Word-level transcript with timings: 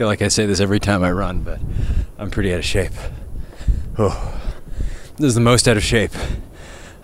feel 0.00 0.06
like 0.06 0.22
I 0.22 0.28
say 0.28 0.46
this 0.46 0.60
every 0.60 0.80
time 0.80 1.02
I 1.04 1.12
run, 1.12 1.42
but 1.42 1.60
I'm 2.16 2.30
pretty 2.30 2.54
out 2.54 2.60
of 2.60 2.64
shape. 2.64 2.94
Oh, 3.98 4.40
this 5.16 5.26
is 5.26 5.34
the 5.34 5.42
most 5.42 5.68
out 5.68 5.76
of 5.76 5.82
shape 5.82 6.12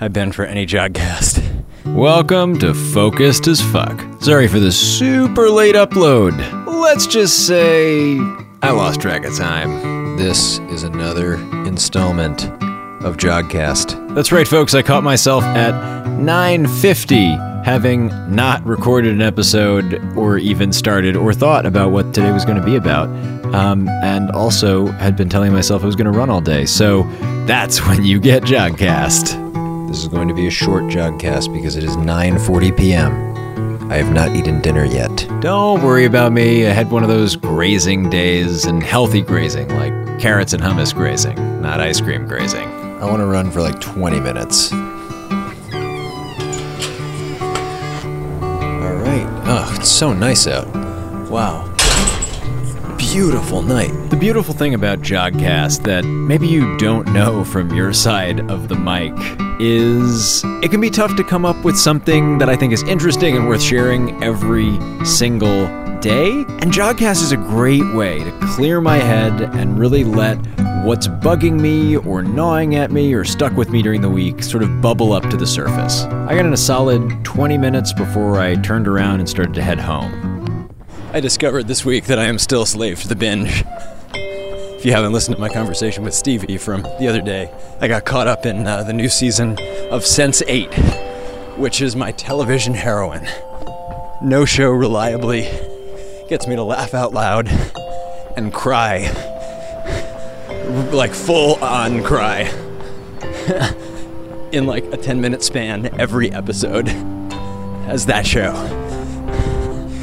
I've 0.00 0.14
been 0.14 0.32
for 0.32 0.46
any 0.46 0.64
jogcast. 0.64 1.44
Welcome 1.84 2.58
to 2.60 2.72
Focused 2.72 3.48
as 3.48 3.60
Fuck. 3.60 4.02
Sorry 4.22 4.48
for 4.48 4.58
the 4.58 4.72
super 4.72 5.50
late 5.50 5.74
upload. 5.74 6.38
Let's 6.66 7.06
just 7.06 7.46
say 7.46 8.16
I 8.62 8.70
lost 8.70 9.02
track 9.02 9.26
of 9.26 9.36
time. 9.36 10.16
This 10.16 10.58
is 10.70 10.82
another 10.82 11.34
installment 11.66 12.44
of 13.04 13.18
Jogcast. 13.18 14.14
That's 14.14 14.32
right, 14.32 14.48
folks. 14.48 14.72
I 14.72 14.80
caught 14.80 15.04
myself 15.04 15.44
at 15.44 15.74
9:50 16.06 17.55
having 17.66 18.06
not 18.32 18.64
recorded 18.64 19.12
an 19.12 19.20
episode 19.20 20.00
or 20.16 20.38
even 20.38 20.72
started 20.72 21.16
or 21.16 21.34
thought 21.34 21.66
about 21.66 21.90
what 21.90 22.14
today 22.14 22.30
was 22.30 22.44
going 22.44 22.56
to 22.56 22.64
be 22.64 22.76
about. 22.76 23.08
Um, 23.56 23.88
and 24.04 24.30
also 24.30 24.86
had 24.86 25.16
been 25.16 25.28
telling 25.28 25.52
myself 25.52 25.82
I 25.82 25.86
was 25.86 25.96
going 25.96 26.10
to 26.10 26.16
run 26.16 26.30
all 26.30 26.40
day. 26.40 26.64
So 26.64 27.02
that's 27.44 27.84
when 27.84 28.04
you 28.04 28.20
get 28.20 28.44
Jogcast. 28.44 29.88
This 29.88 29.98
is 29.98 30.06
going 30.06 30.28
to 30.28 30.34
be 30.34 30.46
a 30.46 30.50
short 30.50 30.84
Jogcast 30.84 31.52
because 31.52 31.74
it 31.74 31.82
is 31.82 31.96
9:40 31.96 32.76
p.m. 32.76 33.90
I 33.90 33.96
have 33.96 34.12
not 34.12 34.36
eaten 34.36 34.60
dinner 34.60 34.84
yet. 34.84 35.26
Don't 35.40 35.82
worry 35.82 36.04
about 36.04 36.30
me. 36.32 36.68
I 36.68 36.70
had 36.70 36.92
one 36.92 37.02
of 37.02 37.08
those 37.08 37.34
grazing 37.34 38.10
days 38.10 38.64
and 38.64 38.80
healthy 38.80 39.22
grazing, 39.22 39.68
like 39.70 40.20
carrots 40.20 40.52
and 40.52 40.62
hummus 40.62 40.94
grazing, 40.94 41.36
not 41.62 41.80
ice 41.80 42.00
cream 42.00 42.28
grazing. 42.28 42.68
I 43.00 43.06
want 43.06 43.18
to 43.18 43.26
run 43.26 43.50
for 43.50 43.60
like 43.60 43.80
20 43.80 44.20
minutes. 44.20 44.72
It's 49.86 49.94
so 49.94 50.12
nice 50.12 50.48
out. 50.48 50.66
Wow. 51.30 51.72
Beautiful 52.98 53.62
night. 53.62 53.92
The 54.10 54.16
beautiful 54.16 54.52
thing 54.52 54.74
about 54.74 54.98
Jogcast 54.98 55.84
that 55.84 56.04
maybe 56.04 56.48
you 56.48 56.76
don't 56.76 57.06
know 57.12 57.44
from 57.44 57.72
your 57.72 57.92
side 57.92 58.50
of 58.50 58.66
the 58.66 58.74
mic 58.74 59.12
is 59.60 60.42
it 60.60 60.72
can 60.72 60.80
be 60.80 60.90
tough 60.90 61.14
to 61.14 61.22
come 61.22 61.44
up 61.44 61.64
with 61.64 61.76
something 61.78 62.38
that 62.38 62.48
I 62.48 62.56
think 62.56 62.72
is 62.72 62.82
interesting 62.82 63.36
and 63.36 63.46
worth 63.46 63.62
sharing 63.62 64.20
every 64.24 64.76
single 65.06 65.66
day. 66.00 66.30
And 66.30 66.72
Jogcast 66.72 67.22
is 67.22 67.30
a 67.30 67.36
great 67.36 67.94
way 67.94 68.24
to 68.24 68.38
clear 68.42 68.80
my 68.80 68.96
head 68.96 69.40
and 69.40 69.78
really 69.78 70.02
let 70.02 70.36
what's 70.86 71.08
bugging 71.08 71.58
me 71.60 71.96
or 71.96 72.22
gnawing 72.22 72.76
at 72.76 72.92
me 72.92 73.12
or 73.12 73.24
stuck 73.24 73.52
with 73.56 73.70
me 73.70 73.82
during 73.82 74.00
the 74.00 74.08
week 74.08 74.40
sort 74.40 74.62
of 74.62 74.80
bubble 74.80 75.12
up 75.12 75.28
to 75.28 75.36
the 75.36 75.44
surface. 75.46 76.04
I 76.04 76.36
got 76.36 76.46
in 76.46 76.52
a 76.52 76.56
solid 76.56 77.24
20 77.24 77.58
minutes 77.58 77.92
before 77.92 78.40
I 78.40 78.54
turned 78.54 78.86
around 78.86 79.18
and 79.18 79.28
started 79.28 79.52
to 79.54 79.62
head 79.64 79.80
home. 79.80 80.70
I 81.12 81.18
discovered 81.18 81.66
this 81.66 81.84
week 81.84 82.04
that 82.04 82.20
I 82.20 82.26
am 82.26 82.38
still 82.38 82.62
a 82.62 82.66
slave 82.68 83.00
to 83.00 83.08
the 83.08 83.16
binge. 83.16 83.64
If 84.14 84.86
you 84.86 84.92
haven't 84.92 85.12
listened 85.12 85.34
to 85.34 85.40
my 85.40 85.48
conversation 85.48 86.04
with 86.04 86.14
Stevie 86.14 86.56
from 86.56 86.82
the 86.82 87.08
other 87.08 87.20
day, 87.20 87.52
I 87.80 87.88
got 87.88 88.04
caught 88.04 88.28
up 88.28 88.46
in 88.46 88.64
uh, 88.64 88.84
the 88.84 88.92
new 88.92 89.08
season 89.08 89.58
of 89.90 90.02
Sense8, 90.02 91.58
which 91.58 91.82
is 91.82 91.96
my 91.96 92.12
television 92.12 92.74
heroin. 92.74 93.26
No 94.22 94.44
show 94.44 94.70
reliably 94.70 95.50
gets 96.28 96.46
me 96.46 96.54
to 96.54 96.62
laugh 96.62 96.94
out 96.94 97.12
loud 97.12 97.48
and 98.36 98.52
cry. 98.52 99.35
Like 100.92 101.12
full 101.12 101.56
on 101.56 102.02
cry. 102.02 102.50
in 104.52 104.66
like 104.66 104.84
a 104.92 104.96
10 104.96 105.20
minute 105.20 105.42
span 105.42 105.90
every 106.00 106.32
episode 106.32 106.88
as 107.88 108.06
that 108.06 108.26
show. 108.26 108.52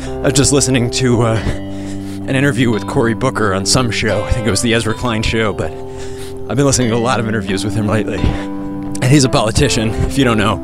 I 0.06 0.28
was 0.28 0.34
just 0.34 0.54
listening 0.54 0.90
to 0.92 1.24
uh, 1.24 1.36
an 1.36 2.36
interview 2.36 2.72
with 2.72 2.88
Cory 2.88 3.14
Booker 3.14 3.54
on 3.54 3.66
some 3.66 3.92
show. 3.92 4.24
I 4.24 4.32
think 4.32 4.48
it 4.48 4.52
was 4.52 4.62
the 4.62 4.74
Ezra 4.74 4.94
Klein 4.94 5.24
show, 5.24 5.54
but 5.54 5.72
I've 5.72 6.56
been 6.56 6.66
listening 6.66 6.90
to 6.90 6.96
a 6.96 6.98
lot 6.98 7.20
of 7.20 7.28
interviews 7.28 7.66
with 7.66 7.74
him 7.74 7.88
lately. 7.88 8.20
And 8.20 9.04
he's 9.06 9.24
a 9.24 9.30
politician, 9.30 9.90
if 9.90 10.18
you 10.18 10.24
don't 10.24 10.38
know. 10.38 10.64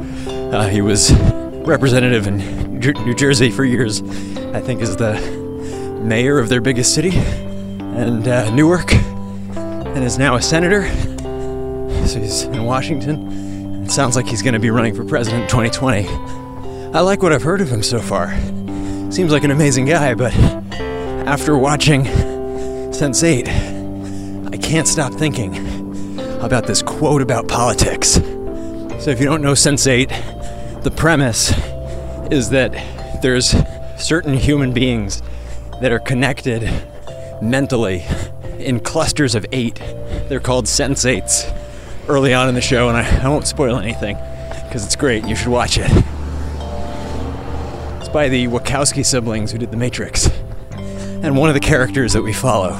Uh, 0.51 0.67
he 0.67 0.81
was 0.81 1.11
representative 1.65 2.27
in 2.27 2.79
New 2.79 3.15
Jersey 3.15 3.51
for 3.51 3.65
years, 3.65 4.01
I 4.53 4.61
think 4.61 4.81
is 4.81 4.95
the 4.95 5.19
mayor 6.01 6.39
of 6.39 6.47
their 6.47 6.61
biggest 6.61 6.93
city, 6.93 7.11
and 7.13 8.27
uh, 8.27 8.49
Newark, 8.51 8.93
and 9.99 10.07
is 10.07 10.17
now 10.17 10.35
a 10.35 10.41
senator. 10.41 10.87
So 12.07 12.21
he's 12.21 12.43
in 12.43 12.63
Washington. 12.63 13.83
It 13.83 13.91
sounds 13.91 14.15
like 14.15 14.27
he's 14.27 14.41
going 14.41 14.53
to 14.53 14.59
be 14.59 14.69
running 14.69 14.95
for 14.95 15.03
president 15.03 15.43
in 15.43 15.49
2020. 15.49 16.07
I 16.93 17.01
like 17.01 17.21
what 17.21 17.33
I've 17.33 17.43
heard 17.43 17.59
of 17.59 17.67
him 17.67 17.83
so 17.83 17.99
far. 17.99 18.33
Seems 19.11 19.33
like 19.33 19.43
an 19.43 19.51
amazing 19.51 19.83
guy, 19.83 20.13
but 20.13 20.33
after 21.27 21.57
watching 21.57 22.05
Sense8, 22.05 24.53
I 24.53 24.57
can't 24.57 24.87
stop 24.87 25.13
thinking 25.15 25.57
about 26.39 26.65
this 26.65 26.81
quote 26.81 27.21
about 27.21 27.49
politics. 27.49 28.11
So 29.03 29.09
if 29.09 29.19
you 29.19 29.25
don't 29.25 29.41
know 29.41 29.51
Sense8, 29.51 30.81
the 30.81 30.91
premise 30.91 31.51
is 32.31 32.51
that 32.51 32.71
there's 33.21 33.53
certain 33.97 34.35
human 34.35 34.71
beings 34.71 35.21
that 35.81 35.91
are 35.91 35.99
connected 35.99 36.71
mentally 37.41 38.05
in 38.59 38.79
clusters 38.79 39.35
of 39.35 39.45
eight. 39.51 39.75
They're 40.27 40.39
called 40.39 40.65
sensates 40.65 41.51
early 42.07 42.33
on 42.33 42.49
in 42.49 42.55
the 42.55 42.61
show, 42.61 42.89
and 42.89 42.97
I, 42.97 43.23
I 43.23 43.27
won't 43.29 43.47
spoil 43.47 43.77
anything 43.77 44.17
because 44.65 44.85
it's 44.85 44.95
great. 44.95 45.25
You 45.25 45.35
should 45.35 45.49
watch 45.49 45.77
it. 45.77 45.89
It's 47.99 48.09
by 48.09 48.29
the 48.29 48.47
Wachowski 48.47 49.05
siblings 49.05 49.51
who 49.51 49.57
did 49.57 49.71
The 49.71 49.77
Matrix. 49.77 50.29
And 50.71 51.37
one 51.37 51.49
of 51.49 51.53
the 51.53 51.59
characters 51.59 52.13
that 52.13 52.21
we 52.21 52.33
follow 52.33 52.77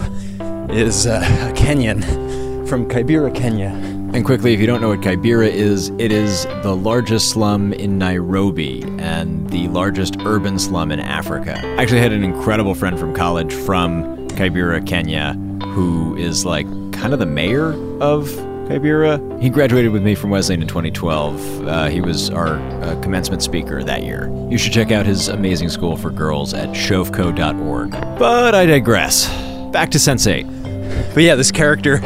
is 0.70 1.08
uh, 1.08 1.20
a 1.50 1.54
Kenyan 1.54 2.68
from 2.68 2.88
Kibera, 2.88 3.34
Kenya. 3.34 3.70
And 4.14 4.26
quickly, 4.26 4.54
if 4.54 4.60
you 4.60 4.66
don't 4.66 4.82
know 4.82 4.90
what 4.90 5.02
Kibera 5.02 5.50
is, 5.50 5.90
it 6.00 6.12
is 6.12 6.46
the 6.64 6.76
largest 6.76 7.30
slum 7.30 7.74
in 7.74 7.98
Nairobi 8.00 8.82
and 8.98 9.48
the 9.50 9.68
largest 9.68 10.16
urban 10.22 10.58
slum 10.58 10.92
in 10.92 11.00
Africa. 11.00 11.60
I 11.64 11.82
actually 11.82 12.00
had 12.00 12.12
an 12.12 12.24
incredible 12.24 12.74
friend 12.74 12.98
from 12.98 13.14
college 13.14 13.54
from 13.54 14.28
Kibera, 14.30 14.86
Kenya, 14.86 15.36
who 15.74 16.16
is 16.16 16.46
like 16.46 16.68
kind 16.94 17.14
of 17.14 17.20
the 17.20 17.26
mayor 17.26 17.74
of 18.02 18.30
Kibera. 18.70 19.42
He 19.42 19.50
graduated 19.50 19.92
with 19.92 20.04
me 20.04 20.14
from 20.14 20.30
Wesleyan 20.30 20.62
in 20.62 20.68
2012. 20.68 21.68
Uh, 21.68 21.86
he 21.88 22.02
was 22.02 22.30
our 22.30 22.58
uh, 22.84 23.00
commencement 23.02 23.42
speaker 23.42 23.84
that 23.84 24.04
year. 24.04 24.30
You 24.50 24.60
should 24.60 24.74
check 24.74 24.92
out 24.92 25.08
his 25.08 25.28
amazing 25.28 25.70
school 25.70 25.98
for 25.98 26.12
girls 26.12 26.54
at 26.54 26.70
shofco.org. 26.70 27.92
But 28.20 28.54
I 28.54 28.68
digress. 28.68 29.28
Back 29.72 29.90
to 29.92 29.98
Sense8. 29.98 31.14
But 31.16 31.24
yeah, 31.24 31.36
this 31.36 31.52
character 31.52 32.00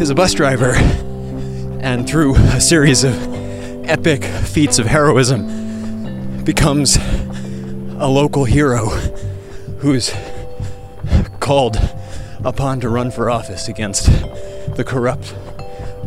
is 0.00 0.10
a 0.10 0.14
bus 0.14 0.32
driver, 0.32 0.74
and 1.80 2.08
through 2.08 2.36
a 2.36 2.60
series 2.60 3.02
of 3.02 3.14
epic 3.84 4.22
feats 4.22 4.78
of 4.78 4.86
heroism, 4.86 6.44
becomes 6.44 6.96
a 7.98 8.08
local 8.08 8.44
hero 8.44 8.86
who's 9.80 10.12
called 11.40 11.76
upon 12.44 12.80
to 12.80 12.88
run 12.88 13.10
for 13.10 13.30
office 13.30 13.68
against 13.68 14.06
the 14.76 14.84
corrupt 14.84 15.34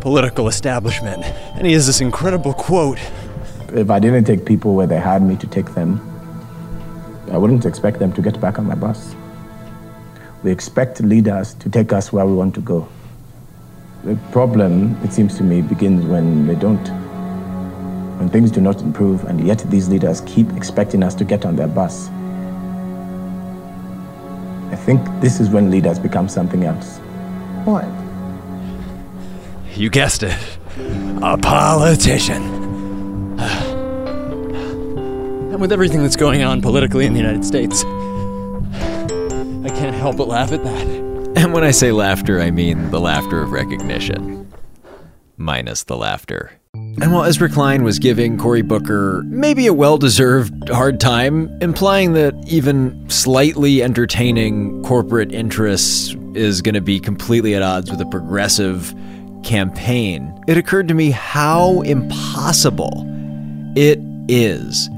political 0.04 0.50
establishment. 0.50 1.24
And 1.56 1.66
he 1.66 1.74
has 1.74 1.88
this 1.88 2.02
incredible 2.02 2.54
quote 2.54 3.00
If 3.70 3.90
I 3.90 4.00
didn't 4.00 4.26
take 4.26 4.46
people 4.46 4.76
where 4.76 4.86
they 4.86 5.00
had 5.00 5.22
me 5.22 5.38
to 5.38 5.48
take 5.48 5.74
them, 5.74 6.02
I 7.32 7.38
wouldn't 7.38 7.66
expect 7.66 8.00
them 8.00 8.12
to 8.14 8.22
get 8.22 8.40
back 8.42 8.60
on 8.60 8.66
my 8.66 8.76
bus. 8.76 9.16
We 10.44 10.52
expect 10.52 11.00
leaders 11.00 11.54
to 11.56 11.70
take 11.70 11.94
us 11.94 12.12
where 12.12 12.26
we 12.26 12.34
want 12.34 12.54
to 12.56 12.62
go. 12.62 12.88
The 14.04 14.18
problem, 14.34 14.98
it 15.04 15.14
seems 15.14 15.38
to 15.38 15.44
me, 15.44 15.62
begins 15.62 16.04
when 16.06 16.48
they 16.48 16.56
don't. 16.56 16.86
When 18.20 18.30
things 18.30 18.52
do 18.52 18.60
not 18.60 18.82
improve, 18.82 19.24
and 19.24 19.48
yet 19.48 19.60
these 19.70 19.88
leaders 19.88 20.20
keep 20.22 20.52
expecting 20.52 21.02
us 21.02 21.16
to 21.16 21.24
get 21.24 21.46
on 21.46 21.56
their 21.56 21.70
bus. 21.70 22.10
I 24.84 24.86
think 24.86 25.22
this 25.22 25.40
is 25.40 25.50
when 25.50 25.72
leaders 25.72 25.98
become 25.98 26.28
something 26.28 26.66
else. 26.66 26.98
What? 27.64 27.86
You 29.78 29.90
guessed 29.90 30.24
it. 30.24 30.38
A 31.22 31.38
politician. 31.38 32.44
And 35.54 35.62
with 35.62 35.72
everything 35.72 36.02
that's 36.02 36.18
going 36.18 36.44
on 36.44 36.62
politically 36.62 37.06
in 37.06 37.14
the 37.14 37.20
United 37.22 37.46
States, 37.46 37.86
I 37.86 39.70
can't 39.70 39.96
help 39.96 40.18
but 40.18 40.28
laugh 40.28 40.52
at 40.52 40.66
that. 40.66 40.88
And 41.38 41.54
when 41.54 41.64
I 41.64 41.72
say 41.72 41.94
laughter, 41.94 42.42
I 42.42 42.52
mean 42.52 42.92
the 42.92 43.00
laughter 43.00 43.42
of 43.42 43.54
recognition, 43.54 44.52
minus 45.38 45.86
the 45.86 45.96
laughter. 45.96 46.60
And 47.02 47.12
while 47.12 47.24
Ezra 47.24 47.50
Klein 47.50 47.84
was 47.84 47.98
giving 47.98 48.38
Cory 48.38 48.62
Booker 48.62 49.24
maybe 49.26 49.68
a 49.68 49.74
well 49.74 49.98
deserved 49.98 50.70
hard 50.70 51.00
time, 51.00 51.50
implying 51.62 52.14
that 52.14 52.36
even 52.48 53.10
slightly 53.10 53.82
entertaining 53.82 54.84
corporate 54.84 55.34
interests 55.34 56.16
is 56.36 56.62
going 56.62 56.76
to 56.76 56.82
be 56.82 57.00
completely 57.00 57.56
at 57.56 57.62
odds 57.62 57.90
with 57.90 58.00
a 58.00 58.06
progressive 58.06 58.94
campaign, 59.44 60.40
it 60.48 60.58
occurred 60.58 60.88
to 60.88 60.94
me 60.94 61.10
how 61.10 61.82
impossible 61.82 63.06
it 63.76 64.00
is 64.28 64.90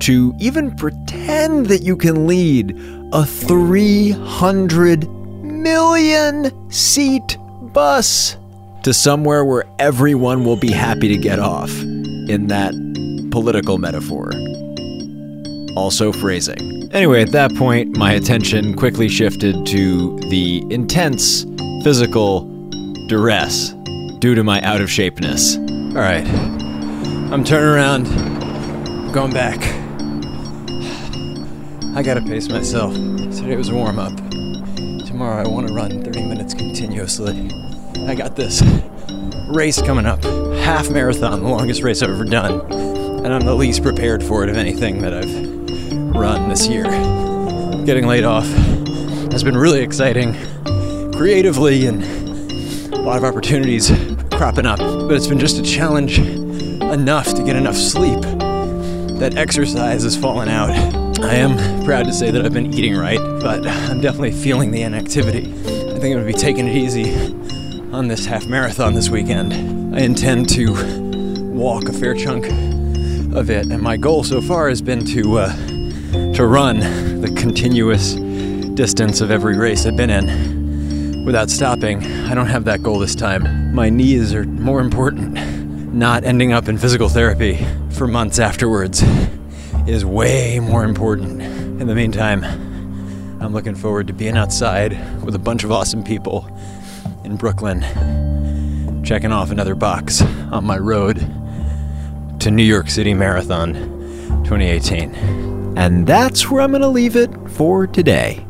to 0.00 0.34
even 0.40 0.74
pretend 0.76 1.66
that 1.66 1.82
you 1.82 1.96
can 1.96 2.26
lead 2.26 2.76
a 3.12 3.24
300 3.24 5.08
million 5.42 6.70
seat 6.70 7.38
bus 7.72 8.36
to 8.84 8.92
somewhere 8.92 9.44
where 9.44 9.64
everyone 9.78 10.44
will 10.44 10.56
be 10.56 10.70
happy 10.70 11.08
to 11.08 11.16
get 11.16 11.38
off 11.38 11.70
in 11.80 12.46
that 12.48 12.72
political 13.30 13.78
metaphor. 13.78 14.30
Also, 15.74 16.12
phrasing. 16.12 16.88
Anyway, 16.92 17.22
at 17.22 17.32
that 17.32 17.52
point, 17.56 17.96
my 17.96 18.12
attention 18.12 18.76
quickly 18.76 19.08
shifted 19.08 19.66
to 19.66 20.16
the 20.28 20.62
intense 20.70 21.44
physical 21.82 22.42
duress 23.08 23.70
due 24.20 24.34
to 24.34 24.44
my 24.44 24.60
out 24.60 24.80
of 24.80 24.88
shapeness. 24.88 25.56
All 25.96 26.02
right. 26.02 26.26
I'm 27.32 27.42
turning 27.42 27.68
around. 27.68 28.04
Going 29.12 29.32
back. 29.32 29.58
I 31.96 32.02
gotta 32.02 32.20
pace 32.20 32.48
myself. 32.48 32.94
Today 32.94 33.56
was 33.56 33.70
a 33.70 33.74
warm 33.74 33.98
up. 33.98 34.14
Tomorrow 35.06 35.42
I 35.42 35.48
want 35.48 35.68
to 35.68 35.74
run 35.74 36.02
30 36.02 36.28
minutes 36.28 36.52
continuously. 36.52 37.63
I 38.06 38.14
got 38.14 38.36
this 38.36 38.62
race 39.48 39.80
coming 39.80 40.06
up. 40.06 40.22
Half 40.22 40.90
marathon, 40.90 41.42
the 41.42 41.48
longest 41.48 41.82
race 41.82 42.02
I've 42.02 42.10
ever 42.10 42.24
done. 42.24 42.60
And 42.72 43.32
I'm 43.32 43.44
the 43.44 43.54
least 43.54 43.82
prepared 43.82 44.22
for 44.22 44.42
it 44.42 44.50
of 44.50 44.56
anything 44.56 44.98
that 45.00 45.14
I've 45.14 46.14
run 46.14 46.48
this 46.48 46.66
year. 46.66 46.84
Getting 47.84 48.06
laid 48.06 48.24
off 48.24 48.46
has 49.32 49.42
been 49.42 49.56
really 49.56 49.80
exciting 49.80 50.34
creatively 51.12 51.86
and 51.86 52.02
a 52.92 53.00
lot 53.00 53.16
of 53.16 53.24
opportunities 53.24 53.90
cropping 54.32 54.66
up, 54.66 54.78
but 54.78 55.12
it's 55.12 55.26
been 55.26 55.38
just 55.38 55.58
a 55.58 55.62
challenge 55.62 56.18
enough 56.18 57.32
to 57.34 57.42
get 57.42 57.56
enough 57.56 57.76
sleep 57.76 58.20
that 59.18 59.34
exercise 59.36 60.02
has 60.02 60.16
fallen 60.16 60.48
out. 60.48 60.70
I 61.20 61.34
am 61.34 61.84
proud 61.84 62.06
to 62.06 62.12
say 62.12 62.30
that 62.30 62.44
I've 62.44 62.52
been 62.52 62.74
eating 62.74 62.96
right, 62.96 63.18
but 63.40 63.66
I'm 63.66 64.00
definitely 64.00 64.32
feeling 64.32 64.70
the 64.70 64.82
inactivity. 64.82 65.50
I 65.50 65.98
think 65.98 66.04
I'm 66.04 66.12
gonna 66.12 66.26
be 66.26 66.32
taking 66.32 66.66
it 66.66 66.76
easy 66.76 67.34
on 67.94 68.08
this 68.08 68.26
half 68.26 68.44
marathon 68.48 68.92
this 68.92 69.08
weekend. 69.08 69.94
I 69.94 70.00
intend 70.00 70.48
to 70.48 70.72
walk 71.52 71.88
a 71.88 71.92
fair 71.92 72.12
chunk 72.12 72.44
of 73.36 73.50
it, 73.50 73.66
and 73.66 73.80
my 73.80 73.96
goal 73.96 74.24
so 74.24 74.40
far 74.42 74.68
has 74.68 74.82
been 74.82 75.04
to 75.06 75.38
uh, 75.38 75.54
to 76.32 76.44
run 76.44 76.80
the 77.20 77.32
continuous 77.36 78.14
distance 78.74 79.20
of 79.20 79.30
every 79.30 79.56
race 79.56 79.86
I've 79.86 79.96
been 79.96 80.10
in 80.10 81.24
without 81.24 81.50
stopping. 81.50 82.04
I 82.26 82.34
don't 82.34 82.48
have 82.48 82.64
that 82.64 82.82
goal 82.82 82.98
this 82.98 83.14
time. 83.14 83.72
My 83.72 83.90
knees 83.90 84.34
are 84.34 84.42
more 84.42 84.80
important. 84.80 85.34
Not 85.94 86.24
ending 86.24 86.52
up 86.52 86.68
in 86.68 86.78
physical 86.78 87.08
therapy 87.08 87.64
for 87.90 88.08
months 88.08 88.40
afterwards 88.40 89.04
is 89.86 90.04
way 90.04 90.58
more 90.58 90.82
important. 90.82 91.40
In 91.40 91.86
the 91.86 91.94
meantime, 91.94 92.42
I'm 93.40 93.52
looking 93.52 93.76
forward 93.76 94.08
to 94.08 94.12
being 94.12 94.36
outside 94.36 95.22
with 95.22 95.36
a 95.36 95.38
bunch 95.38 95.62
of 95.62 95.70
awesome 95.70 96.02
people 96.02 96.50
in 97.24 97.36
Brooklyn, 97.36 97.82
checking 99.04 99.32
off 99.32 99.50
another 99.50 99.74
box 99.74 100.22
on 100.52 100.64
my 100.64 100.78
road 100.78 101.18
to 102.40 102.50
New 102.50 102.62
York 102.62 102.90
City 102.90 103.14
Marathon 103.14 103.74
2018. 104.44 105.14
And 105.76 106.06
that's 106.06 106.50
where 106.50 106.60
I'm 106.60 106.70
going 106.70 106.82
to 106.82 106.88
leave 106.88 107.16
it 107.16 107.30
for 107.50 107.86
today. 107.86 108.44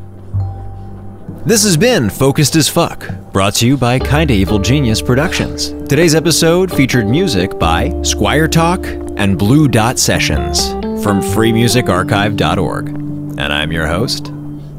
This 1.46 1.62
has 1.64 1.76
been 1.76 2.08
Focused 2.08 2.56
as 2.56 2.68
Fuck, 2.68 3.06
brought 3.32 3.54
to 3.56 3.66
you 3.66 3.76
by 3.76 3.98
Kinda 3.98 4.32
Evil 4.32 4.58
Genius 4.58 5.02
Productions. 5.02 5.68
Today's 5.88 6.14
episode 6.14 6.72
featured 6.72 7.06
music 7.06 7.58
by 7.58 7.94
Squire 8.02 8.48
Tuck 8.48 8.84
and 9.16 9.38
Blue 9.38 9.68
Dot 9.68 9.98
Sessions 9.98 10.70
from 11.04 11.20
freemusicarchive.org. 11.20 12.88
And 12.88 13.40
I'm 13.40 13.72
your 13.72 13.86
host, 13.86 14.32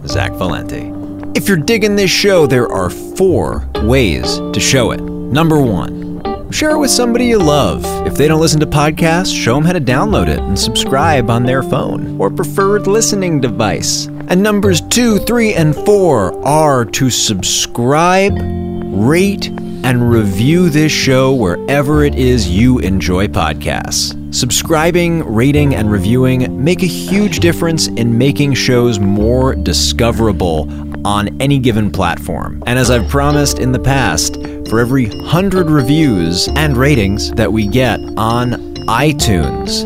Zach 0.07 0.31
Valenti. 0.33 0.94
If 1.35 1.49
you're 1.49 1.57
digging 1.57 1.95
this 1.95 2.09
show, 2.09 2.47
there 2.47 2.71
are 2.71 2.89
four 2.89 3.69
ways 3.83 4.37
to 4.39 4.59
show 4.59 4.91
it. 4.91 5.01
Number 5.01 5.59
one, 5.59 6.05
Share 6.51 6.71
it 6.71 6.77
with 6.77 6.91
somebody 6.91 7.25
you 7.25 7.37
love. 7.37 7.83
If 8.07 8.13
they 8.15 8.29
don't 8.29 8.39
listen 8.39 8.61
to 8.61 8.65
podcasts, 8.65 9.35
show 9.35 9.55
them 9.55 9.65
how 9.65 9.73
to 9.73 9.81
download 9.81 10.29
it 10.29 10.39
and 10.39 10.57
subscribe 10.57 11.29
on 11.29 11.43
their 11.43 11.61
phone 11.61 12.17
or 12.17 12.29
preferred 12.29 12.87
listening 12.87 13.41
device. 13.41 14.05
And 14.29 14.41
numbers 14.41 14.79
two, 14.79 15.19
three, 15.19 15.53
and 15.53 15.75
four 15.75 16.33
are 16.47 16.85
to 16.85 17.09
subscribe, 17.09 18.37
rate, 18.37 19.47
and 19.49 20.09
review 20.09 20.69
this 20.69 20.93
show 20.93 21.33
wherever 21.33 22.05
it 22.05 22.15
is 22.15 22.47
you 22.47 22.79
enjoy 22.79 23.27
podcasts. 23.27 24.24
Subscribing, 24.35 25.23
rating, 25.33 25.75
and 25.75 25.89
reviewing 25.89 26.61
make 26.61 26.83
a 26.83 26.85
huge 26.85 27.39
difference 27.39 27.87
in 27.87 28.17
making 28.17 28.53
shows 28.53 28.99
more 28.99 29.55
discoverable 29.55 30.69
on 31.07 31.41
any 31.41 31.57
given 31.57 31.89
platform. 31.89 32.61
And 32.67 32.77
as 32.77 32.91
I've 32.91 33.07
promised 33.07 33.59
in 33.59 33.71
the 33.71 33.79
past, 33.79 34.35
for 34.69 34.81
every 34.81 35.07
100 35.07 35.69
reviews 35.69 36.49
and 36.49 36.75
ratings 36.75 37.31
that 37.35 37.53
we 37.53 37.65
get 37.65 37.97
on 38.17 38.75
iTunes 38.89 39.85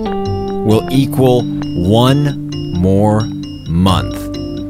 will 0.65 0.81
equal 0.91 1.43
one 1.87 2.49
more 2.79 3.21
month 3.67 4.15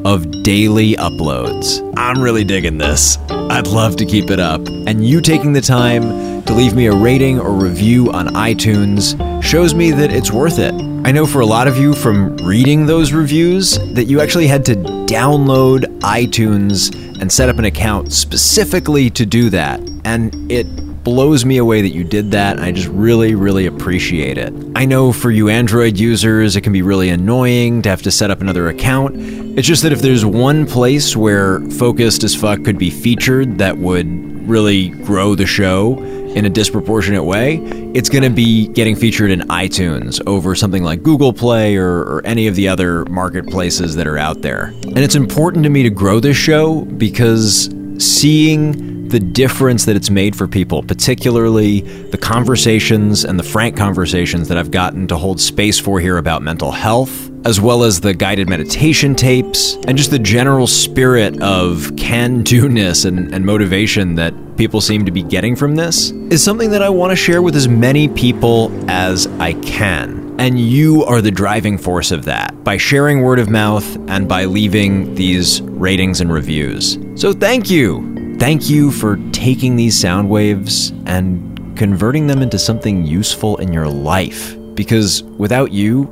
of 0.06 0.30
daily 0.44 0.96
uploads. 0.96 1.80
I'm 1.96 2.22
really 2.22 2.44
digging 2.44 2.80
this. 2.80 3.18
I'd 3.30 3.68
love 3.68 3.96
to 3.96 4.06
keep 4.06 4.30
it 4.30 4.42
up. 4.42 4.60
And 4.88 5.08
you 5.08 5.22
taking 5.22 5.54
the 5.54 5.62
time 5.62 6.29
to 6.50 6.56
leave 6.56 6.74
me 6.74 6.88
a 6.88 6.92
rating 6.92 7.40
or 7.40 7.52
review 7.52 8.12
on 8.12 8.30
iTunes 8.30 9.14
shows 9.44 9.76
me 9.76 9.92
that 9.92 10.12
it's 10.12 10.32
worth 10.32 10.58
it. 10.58 10.74
I 11.06 11.12
know 11.12 11.28
for 11.28 11.42
a 11.42 11.46
lot 11.46 11.68
of 11.68 11.78
you 11.78 11.94
from 11.94 12.38
reading 12.38 12.88
those 12.88 13.14
reviews 13.14 13.78
that 13.94 14.06
you 14.06 14.20
actually 14.20 14.48
had 14.48 14.66
to 14.66 14.76
download 14.76 15.84
iTunes 16.00 16.92
and 17.22 17.32
set 17.32 17.50
up 17.50 17.60
an 17.60 17.66
account 17.66 18.12
specifically 18.12 19.12
to 19.12 19.28
do 19.28 19.52
that. 19.52 19.80
And 20.06 20.52
it 20.52 20.66
blows 21.04 21.46
me 21.46 21.58
away 21.58 21.82
that 21.82 21.90
you 21.90 22.04
did 22.04 22.32
that. 22.32 22.60
I 22.60 22.72
just 22.72 22.88
really, 22.88 23.36
really 23.36 23.66
appreciate 23.66 24.38
it. 24.38 24.54
I 24.76 24.86
know 24.86 25.12
for 25.12 25.32
you 25.32 25.50
Android 25.50 25.98
users, 25.98 26.56
it 26.56 26.62
can 26.62 26.74
be 26.74 26.82
really 26.82 27.10
annoying 27.10 27.82
to 27.84 27.90
have 27.90 28.02
to 28.04 28.12
set 28.12 28.32
up 28.32 28.42
another 28.42 28.68
account. 28.68 29.16
It's 29.58 29.68
just 29.68 29.84
that 29.84 29.92
if 29.92 30.02
there's 30.02 30.26
one 30.26 30.66
place 30.66 31.16
where 31.16 31.60
Focused 31.72 32.24
as 32.24 32.36
Fuck 32.36 32.64
could 32.64 32.78
be 32.78 32.90
featured 32.90 33.58
that 33.58 33.78
would 33.78 34.08
really 34.48 34.90
grow 34.90 35.36
the 35.36 35.46
show 35.46 35.98
in 36.36 36.46
a 36.46 36.50
disproportionate 36.50 37.24
way, 37.24 37.58
it's 37.94 38.10
going 38.10 38.24
to 38.24 38.30
be 38.30 38.68
getting 38.68 38.96
featured 38.96 39.32
in 39.32 39.42
iTunes 39.42 40.22
over 40.28 40.54
something 40.54 40.84
like 40.84 41.02
Google 41.02 41.34
Play 41.34 41.76
or, 41.76 42.02
or, 42.02 42.22
any 42.26 42.48
of 42.48 42.56
the 42.56 42.68
other 42.68 43.04
marketplaces 43.06 43.96
that 43.96 44.06
are 44.06 44.18
out 44.18 44.42
there. 44.42 44.66
And 44.84 45.00
it's 45.00 45.16
important 45.16 45.64
to 45.64 45.70
me 45.70 45.84
to 45.84 45.90
grow 45.90 46.20
this 46.20 46.38
show 46.38 46.82
because 46.86 47.70
seeing 47.98 48.99
the 49.10 49.20
difference 49.20 49.86
that 49.86 49.96
it's 49.96 50.10
made 50.10 50.36
for 50.36 50.48
people, 50.48 50.84
particularly 50.84 51.82
the 51.82 52.18
conversations 52.18 53.24
and 53.24 53.40
the 53.40 53.44
frank 53.44 53.76
conversations 53.76 54.48
that 54.48 54.58
I've 54.58 54.72
gotten 54.72 55.08
to 55.08 55.18
hold 55.18 55.40
space 55.40 55.80
for 55.80 56.00
here 56.00 56.18
about 56.18 56.42
mental 56.42 56.72
health, 56.72 57.30
as 57.46 57.60
well 57.60 57.84
as 57.84 58.02
the 58.02 58.14
guided 58.14 58.48
meditation 58.48 59.16
tapes, 59.16 59.76
and 59.88 59.98
just 59.98 60.12
the 60.12 60.20
general 60.20 60.68
spirit 60.68 61.42
of 61.42 61.92
can 61.98 62.44
do-ness 62.44 63.06
and, 63.06 63.34
and 63.34 63.46
motivation 63.46 64.16
that 64.16 64.34
people 64.58 64.82
seem 64.82 65.06
to 65.06 65.12
be 65.12 65.24
getting 65.24 65.56
from 65.56 65.76
this, 65.76 66.12
is 66.30 66.44
something 66.44 66.70
that 66.72 66.82
I 66.82 66.90
want 66.90 67.12
to 67.12 67.16
share 67.16 67.42
with 67.42 67.56
as 67.56 67.68
many 67.68 68.08
people 68.10 68.72
as 68.90 69.26
I 69.40 69.54
can. 69.54 70.36
And 70.40 70.60
you 70.60 71.04
are 71.04 71.22
the 71.22 71.32
driving 71.32 71.78
force 71.78 72.12
of 72.12 72.26
that 72.26 72.64
by 72.64 72.78
sharing 72.78 73.22
word 73.22 73.40
of 73.40 73.50
mouth 73.50 73.98
and 74.10 74.28
by 74.28 74.46
leaving 74.46 75.16
these 75.16 75.62
ratings 75.62 76.22
and 76.22 76.32
reviews. 76.32 76.98
So 77.16 77.34
thank 77.34 77.70
you. 77.70 78.19
Thank 78.40 78.70
you 78.70 78.90
for 78.90 79.18
taking 79.32 79.76
these 79.76 80.00
sound 80.00 80.30
waves 80.30 80.92
and 81.06 81.78
converting 81.78 82.28
them 82.28 82.42
into 82.42 82.58
something 82.58 83.06
useful 83.06 83.58
in 83.58 83.74
your 83.74 83.88
life. 83.88 84.56
Because 84.76 85.24
without 85.24 85.74
you, 85.74 86.08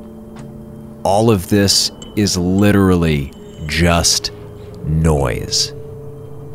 all 1.04 1.30
of 1.30 1.48
this 1.48 1.90
is 2.16 2.36
literally 2.36 3.32
just 3.66 4.30
noise. 4.84 5.72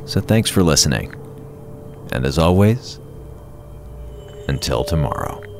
So 0.05 0.21
thanks 0.21 0.49
for 0.49 0.61
listening. 0.61 1.15
And 2.11 2.23
as 2.23 2.37
always, 2.37 2.99
until 4.47 4.83
tomorrow. 4.83 5.52